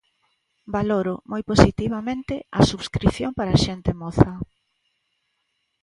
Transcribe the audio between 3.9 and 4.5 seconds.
moza.